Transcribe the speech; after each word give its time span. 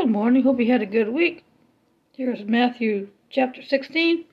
Good 0.00 0.10
morning. 0.10 0.44
Hope 0.44 0.60
you 0.60 0.70
had 0.70 0.80
a 0.80 0.86
good 0.86 1.08
week. 1.08 1.42
Here's 2.16 2.44
Matthew 2.44 3.08
chapter 3.30 3.62
16. 3.62 4.26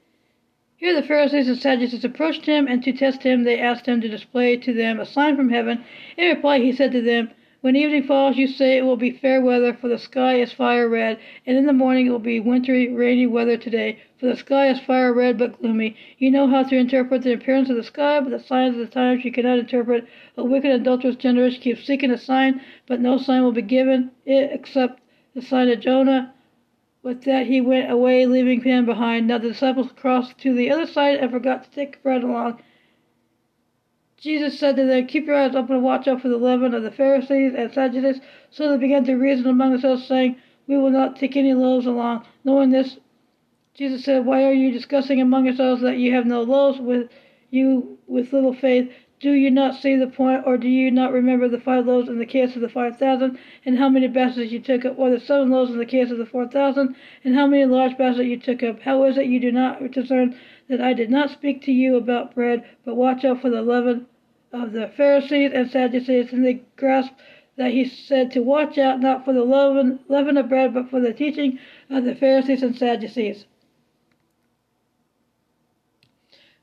Here 0.77 0.93
the 0.93 1.01
Pharisees 1.01 1.47
and 1.47 1.57
Sadducees 1.57 2.05
approached 2.05 2.45
him, 2.45 2.67
and 2.67 2.83
to 2.83 2.93
test 2.93 3.23
him, 3.23 3.43
they 3.43 3.59
asked 3.59 3.87
him 3.87 3.99
to 4.01 4.07
display 4.07 4.57
to 4.57 4.73
them 4.73 4.99
a 4.99 5.07
sign 5.07 5.35
from 5.35 5.49
heaven. 5.49 5.83
In 6.17 6.29
reply, 6.29 6.59
he 6.59 6.71
said 6.71 6.91
to 6.91 7.01
them, 7.01 7.31
When 7.61 7.75
evening 7.75 8.03
falls, 8.03 8.37
you 8.37 8.45
say 8.45 8.77
it 8.77 8.85
will 8.85 8.95
be 8.95 9.09
fair 9.09 9.41
weather, 9.41 9.73
for 9.73 9.87
the 9.87 9.97
sky 9.97 10.35
is 10.35 10.53
fire 10.53 10.87
red, 10.87 11.17
and 11.47 11.57
in 11.57 11.65
the 11.65 11.73
morning 11.73 12.05
it 12.05 12.11
will 12.11 12.19
be 12.19 12.39
wintry, 12.39 12.87
rainy 12.89 13.25
weather 13.25 13.57
today, 13.57 13.97
for 14.19 14.27
the 14.27 14.37
sky 14.37 14.69
is 14.69 14.79
fire 14.79 15.13
red 15.13 15.39
but 15.39 15.59
gloomy. 15.59 15.95
You 16.19 16.29
know 16.29 16.45
how 16.45 16.61
to 16.61 16.77
interpret 16.77 17.23
the 17.23 17.33
appearance 17.33 17.71
of 17.71 17.75
the 17.75 17.83
sky, 17.83 18.19
but 18.19 18.29
the 18.29 18.39
signs 18.39 18.75
of 18.75 18.81
the 18.81 18.93
times 18.93 19.25
you 19.25 19.31
cannot 19.31 19.57
interpret. 19.57 20.07
A 20.37 20.43
wicked, 20.43 20.69
adulterous 20.69 21.15
generation 21.15 21.59
keeps 21.59 21.87
seeking 21.87 22.11
a 22.11 22.19
sign, 22.19 22.61
but 22.85 23.01
no 23.01 23.17
sign 23.17 23.41
will 23.41 23.51
be 23.51 23.63
given 23.63 24.11
it 24.27 24.51
except 24.53 25.01
the 25.35 25.41
sign 25.41 25.69
of 25.69 25.81
Jonah. 25.81 26.33
With 27.03 27.23
that 27.25 27.45
he 27.45 27.61
went 27.61 27.91
away, 27.91 28.25
leaving 28.25 28.63
him 28.63 28.87
behind. 28.87 29.27
Now 29.27 29.37
the 29.37 29.49
disciples 29.49 29.91
crossed 29.95 30.39
to 30.39 30.55
the 30.55 30.71
other 30.71 30.87
side 30.87 31.19
and 31.19 31.29
forgot 31.29 31.65
to 31.65 31.69
take 31.69 32.01
bread 32.01 32.23
along. 32.23 32.63
Jesus 34.17 34.57
said 34.57 34.75
to 34.77 34.85
them, 34.85 35.05
Keep 35.05 35.27
your 35.27 35.35
eyes 35.35 35.55
open 35.55 35.75
and 35.75 35.83
watch 35.83 36.07
out 36.07 36.21
for 36.21 36.29
the 36.29 36.37
leaven 36.37 36.73
of 36.73 36.81
the 36.81 36.89
Pharisees 36.89 37.53
and 37.55 37.71
Sadducees. 37.71 38.21
So 38.49 38.71
they 38.71 38.77
began 38.77 39.03
to 39.03 39.13
reason 39.13 39.45
among 39.45 39.73
themselves, 39.73 40.07
saying, 40.07 40.37
We 40.65 40.77
will 40.77 40.89
not 40.89 41.15
take 41.15 41.37
any 41.37 41.53
loaves 41.53 41.85
along. 41.85 42.25
Knowing 42.43 42.71
this, 42.71 42.97
Jesus 43.75 44.03
said, 44.03 44.25
Why 44.25 44.45
are 44.45 44.53
you 44.53 44.71
discussing 44.71 45.21
among 45.21 45.45
yourselves 45.45 45.83
that 45.83 45.97
you 45.97 46.15
have 46.15 46.25
no 46.25 46.41
loaves 46.41 46.79
with 46.79 47.11
you 47.51 47.99
with 48.07 48.33
little 48.33 48.53
faith? 48.53 48.91
Do 49.21 49.31
you 49.31 49.49
not 49.49 49.75
see 49.75 49.95
the 49.95 50.07
point, 50.07 50.43
or 50.45 50.57
do 50.57 50.67
you 50.67 50.91
not 50.91 51.13
remember 51.13 51.47
the 51.47 51.59
five 51.59 51.85
loaves 51.85 52.09
in 52.09 52.19
the 52.19 52.25
case 52.25 52.55
of 52.55 52.61
the 52.61 52.67
five 52.67 52.97
thousand, 52.97 53.37
and 53.65 53.77
how 53.77 53.87
many 53.87 54.09
baskets 54.09 54.51
you 54.51 54.59
took 54.59 54.83
up, 54.83 54.99
or 54.99 55.09
the 55.09 55.21
seven 55.21 55.51
loaves 55.51 55.71
in 55.71 55.77
the 55.77 55.85
case 55.85 56.11
of 56.11 56.17
the 56.17 56.25
four 56.25 56.45
thousand, 56.47 56.97
and 57.23 57.33
how 57.33 57.47
many 57.47 57.63
large 57.63 57.97
baskets 57.97 58.27
you 58.27 58.37
took 58.37 58.61
up? 58.61 58.81
How 58.81 59.05
is 59.05 59.17
it 59.17 59.27
you 59.27 59.39
do 59.39 59.53
not 59.53 59.89
discern 59.91 60.35
that 60.67 60.81
I 60.81 60.91
did 60.91 61.09
not 61.09 61.29
speak 61.29 61.61
to 61.61 61.71
you 61.71 61.95
about 61.95 62.35
bread, 62.35 62.65
but 62.83 62.95
watch 62.95 63.23
out 63.23 63.41
for 63.41 63.49
the 63.49 63.61
leaven 63.61 64.05
of 64.51 64.73
the 64.73 64.89
Pharisees 64.89 65.51
and 65.53 65.71
Sadducees? 65.71 66.33
And 66.33 66.43
they 66.43 66.63
grasp 66.75 67.13
that 67.55 67.71
he 67.71 67.85
said 67.85 68.31
to 68.31 68.41
watch 68.41 68.77
out 68.77 68.99
not 68.99 69.23
for 69.23 69.31
the 69.31 69.45
leaven, 69.45 69.99
leaven 70.09 70.35
of 70.35 70.49
bread, 70.49 70.73
but 70.73 70.89
for 70.89 70.99
the 70.99 71.13
teaching 71.13 71.57
of 71.89 72.03
the 72.03 72.15
Pharisees 72.15 72.61
and 72.61 72.75
Sadducees. 72.75 73.45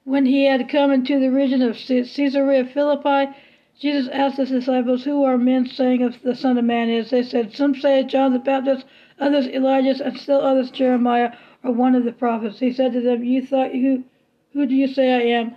When 0.05 0.27
he 0.27 0.47
had 0.47 0.69
come 0.69 0.91
into 0.91 1.21
the 1.21 1.31
region 1.31 1.63
of 1.63 1.77
Caesarea 1.77 2.65
Philippi, 2.65 3.33
Jesus 3.79 4.09
asked 4.09 4.37
his 4.37 4.51
disciples, 4.51 5.05
Who 5.05 5.23
are 5.23 5.39
men 5.39 5.67
saying 5.67 6.03
of 6.03 6.21
the 6.23 6.35
Son 6.35 6.59
of 6.59 6.65
Man 6.65 6.91
is? 6.91 7.11
They 7.11 7.23
said, 7.23 7.53
Some 7.53 7.75
say 7.75 8.03
John 8.03 8.33
the 8.33 8.41
Baptist, 8.41 8.85
others 9.21 9.47
Elijah, 9.47 10.05
and 10.05 10.19
still 10.19 10.41
others 10.41 10.71
Jeremiah, 10.73 11.33
or 11.63 11.73
one 11.73 11.95
of 11.95 12.05
the 12.05 12.13
prophets. 12.13 12.59
He 12.59 12.73
said 12.73 12.93
to 12.95 13.01
them, 13.01 13.23
You 13.23 13.47
thought 13.47 13.71
who 13.71 14.05
who 14.53 14.67
do 14.67 14.75
you 14.75 14.89
say 14.89 15.13
I 15.13 15.39
am? 15.39 15.57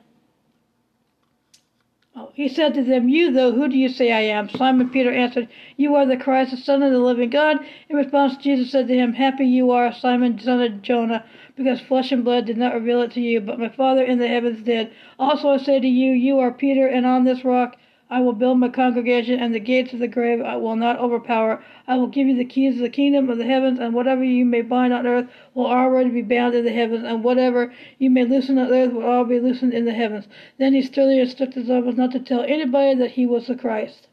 Oh, 2.18 2.32
he 2.34 2.48
said 2.48 2.74
to 2.76 2.84
them, 2.84 3.10
You 3.10 3.32
though, 3.32 3.52
who 3.52 3.68
do 3.68 3.78
you 3.78 3.90
say 3.90 4.12
I 4.12 4.22
am? 4.22 4.48
Simon 4.50 4.90
Peter 4.90 5.12
answered, 5.12 5.50
You 5.76 5.96
are 5.96 6.06
the 6.06 6.16
Christ, 6.16 6.52
the 6.52 6.58
Son 6.58 6.82
of 6.82 6.92
the 6.92 7.00
living 7.00 7.30
God. 7.30 7.58
In 7.90 7.96
response, 7.98 8.38
Jesus 8.38 8.72
said 8.72 8.88
to 8.88 8.96
him, 8.96 9.14
Happy 9.14 9.46
you 9.46 9.72
are, 9.72 9.92
Simon, 9.92 10.40
son 10.40 10.62
of 10.62 10.82
Jonah 10.82 11.26
because 11.56 11.80
flesh 11.80 12.12
and 12.12 12.24
blood 12.24 12.46
did 12.46 12.58
not 12.58 12.74
reveal 12.74 13.02
it 13.02 13.12
to 13.12 13.22
you, 13.22 13.40
but 13.40 13.60
my 13.60 13.70
Father 13.70 14.04
in 14.04 14.20
the 14.20 14.28
heavens 14.28 14.62
did. 14.64 14.92
Also 15.18 15.50
I 15.50 15.58
say 15.58 15.80
to 15.80 15.88
you, 15.88 16.12
you 16.12 16.40
are 16.40 16.52
Peter, 16.52 16.88
and 16.88 17.06
on 17.06 17.24
this 17.24 17.46
rock 17.46 17.78
I 18.08 18.22
will 18.22 18.34
build 18.34 18.60
my 18.60 18.70
congregation, 18.70 19.40
and 19.40 19.54
the 19.54 19.60
gates 19.60 19.92
of 19.92 20.00
the 20.00 20.08
grave 20.08 20.40
I 20.40 20.58
will 20.58 20.76
not 20.76 21.00
overpower. 21.00 21.64
I 21.88 21.98
will 21.98 22.08
give 22.08 22.28
you 22.28 22.36
the 22.36 22.46
keys 22.46 22.76
of 22.76 22.82
the 22.82 22.90
kingdom 22.90 23.30
of 23.30 23.40
the 23.40 23.46
heavens, 23.46 23.80
and 23.80 23.96
whatever 23.96 24.24
you 24.24 24.46
may 24.46 24.62
bind 24.62 24.94
on 24.94 25.08
earth 25.08 25.28
will 25.56 25.66
already 25.66 26.12
be 26.12 26.22
bound 26.22 26.54
in 26.54 26.66
the 26.66 26.72
heavens, 26.72 27.04
and 27.04 27.24
whatever 27.24 27.74
you 27.98 28.12
may 28.12 28.24
loosen 28.24 28.60
on 28.60 28.72
earth 28.72 28.94
will 28.94 29.06
all 29.06 29.26
be 29.26 29.40
loosened 29.40 29.74
in 29.74 29.86
the 29.86 29.94
heavens. 29.94 30.28
Then 30.60 30.74
he 30.74 30.84
sternly 30.84 31.20
instructed 31.20 31.56
his 31.56 31.68
disciples 31.68 31.96
not 31.96 32.12
to 32.12 32.20
tell 32.20 32.44
anybody 32.44 32.94
that 32.96 33.12
he 33.12 33.26
was 33.26 33.48
the 33.48 33.56
Christ. 33.56 34.08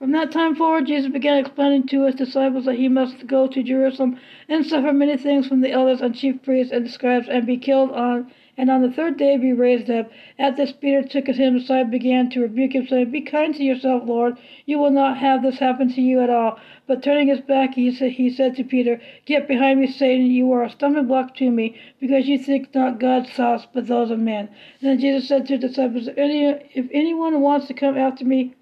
From 0.00 0.12
that 0.12 0.30
time 0.30 0.54
forward, 0.56 0.86
Jesus 0.86 1.10
began 1.10 1.38
explaining 1.38 1.86
to 1.88 2.04
his 2.04 2.14
disciples 2.16 2.66
that 2.66 2.74
he 2.74 2.88
must 2.88 3.26
go 3.26 3.46
to 3.46 3.62
Jerusalem 3.62 4.18
and 4.48 4.66
suffer 4.66 4.92
many 4.92 5.16
things 5.16 5.46
from 5.46 5.62
the 5.62 5.70
elders 5.70 6.02
and 6.02 6.14
chief 6.14 6.42
priests 6.42 6.72
and 6.72 6.90
scribes 6.90 7.28
and 7.28 7.46
be 7.46 7.56
killed 7.56 7.92
on 7.92 8.30
and 8.58 8.70
on 8.70 8.80
the 8.80 8.90
third 8.90 9.18
day 9.18 9.36
be 9.36 9.52
raised 9.52 9.90
up. 9.90 10.10
At 10.38 10.56
this 10.56 10.72
Peter 10.72 11.02
took 11.02 11.26
him 11.26 11.56
aside 11.56 11.90
began 11.90 12.30
to 12.30 12.40
rebuke 12.40 12.74
him, 12.74 12.86
saying, 12.86 13.10
Be 13.10 13.20
kind 13.20 13.54
to 13.54 13.62
yourself, 13.62 14.04
Lord. 14.06 14.38
You 14.64 14.78
will 14.78 14.90
not 14.90 15.18
have 15.18 15.42
this 15.42 15.58
happen 15.58 15.92
to 15.92 16.00
you 16.00 16.20
at 16.20 16.30
all. 16.30 16.58
But 16.86 17.02
turning 17.02 17.28
his 17.28 17.40
back, 17.40 17.74
he, 17.74 17.90
sa- 17.90 18.06
he 18.06 18.30
said 18.30 18.56
to 18.56 18.64
Peter, 18.64 19.00
Get 19.26 19.46
behind 19.46 19.80
me, 19.80 19.86
Satan. 19.86 20.26
You 20.26 20.50
are 20.52 20.62
a 20.62 20.70
stumbling 20.70 21.06
block 21.06 21.34
to 21.36 21.50
me, 21.50 21.76
because 22.00 22.28
you 22.28 22.38
think 22.38 22.74
not 22.74 22.98
God's 22.98 23.30
thoughts, 23.30 23.66
but 23.72 23.86
those 23.86 24.10
of 24.10 24.18
men. 24.18 24.48
And 24.80 24.90
then 24.90 25.00
Jesus 25.00 25.28
said 25.28 25.46
to 25.46 25.58
the 25.58 25.68
disciples, 25.68 26.08
if 26.16 26.88
anyone 26.92 27.40
wants 27.42 27.66
to 27.66 27.74
come 27.74 27.98
after 27.98 28.24
me, 28.24 28.54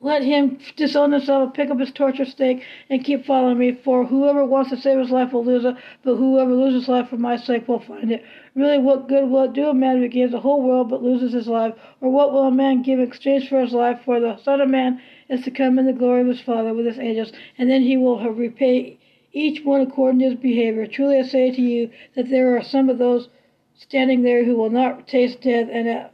let 0.00 0.22
him 0.22 0.58
disown 0.76 1.10
himself, 1.10 1.54
pick 1.54 1.70
up 1.70 1.80
his 1.80 1.90
torture 1.90 2.24
stake, 2.24 2.62
and 2.88 3.04
keep 3.04 3.26
following 3.26 3.58
me. 3.58 3.72
For 3.72 4.04
whoever 4.04 4.44
wants 4.44 4.70
to 4.70 4.76
save 4.76 4.98
his 4.98 5.10
life 5.10 5.32
will 5.32 5.44
lose 5.44 5.64
it, 5.64 5.74
but 6.04 6.14
whoever 6.14 6.54
loses 6.54 6.82
his 6.82 6.88
life 6.88 7.08
for 7.08 7.16
my 7.16 7.36
sake 7.36 7.66
will 7.66 7.80
find 7.80 8.12
it. 8.12 8.22
Really, 8.54 8.78
what 8.78 9.08
good 9.08 9.28
will 9.28 9.42
it 9.42 9.54
do 9.54 9.68
a 9.68 9.74
man 9.74 9.98
who 9.98 10.06
gains 10.06 10.30
the 10.30 10.40
whole 10.40 10.62
world 10.62 10.88
but 10.88 11.02
loses 11.02 11.32
his 11.32 11.48
life? 11.48 11.74
Or 12.00 12.10
what 12.10 12.32
will 12.32 12.44
a 12.44 12.52
man 12.52 12.82
give 12.82 13.00
in 13.00 13.08
exchange 13.08 13.48
for 13.48 13.60
his 13.60 13.72
life? 13.72 14.00
For 14.04 14.20
the 14.20 14.36
Son 14.36 14.60
of 14.60 14.68
Man 14.68 15.00
is 15.28 15.42
to 15.42 15.50
come 15.50 15.80
in 15.80 15.86
the 15.86 15.92
glory 15.92 16.20
of 16.20 16.28
his 16.28 16.40
Father 16.40 16.72
with 16.72 16.86
his 16.86 17.00
angels, 17.00 17.32
and 17.58 17.68
then 17.68 17.82
he 17.82 17.96
will 17.96 18.20
repay 18.32 18.98
each 19.32 19.64
one 19.64 19.80
according 19.80 20.20
to 20.20 20.26
his 20.26 20.34
behavior. 20.36 20.86
Truly 20.86 21.18
I 21.18 21.22
say 21.22 21.50
to 21.50 21.60
you 21.60 21.90
that 22.14 22.30
there 22.30 22.56
are 22.56 22.62
some 22.62 22.88
of 22.88 22.98
those 22.98 23.28
standing 23.74 24.22
there 24.22 24.44
who 24.44 24.56
will 24.56 24.70
not 24.70 25.08
taste 25.08 25.40
death 25.40 25.68
and 25.72 26.08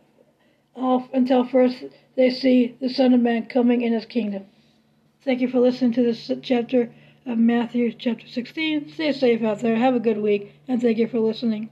off 0.77 1.09
until 1.13 1.45
first 1.45 1.85
they 2.17 2.31
see 2.31 2.77
the 2.81 2.89
Son 2.89 3.15
of 3.15 3.21
Man 3.21 3.47
coming 3.47 3.83
in 3.83 3.93
his 3.93 4.07
kingdom. 4.07 4.47
Thank 5.25 5.41
you 5.41 5.49
for 5.49 5.61
listening 5.61 5.93
to 5.93 6.03
this 6.03 6.31
chapter 6.43 6.93
of 7.27 7.39
Matthew 7.39 7.93
chapter 7.93 8.27
16. 8.29 8.93
Stay 8.93 9.13
safe 9.13 9.43
out 9.43 9.61
there. 9.61 9.77
Have 9.77 9.95
a 9.95 10.01
good 10.01 10.19
week, 10.19 10.53
and 10.69 10.81
thank 10.81 10.99
you 10.99 11.09
for 11.09 11.21
listening. 11.21 11.71